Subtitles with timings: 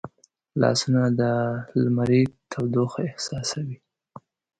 [0.61, 1.21] لاسونه د
[1.83, 3.77] لمري تودوخه احساسوي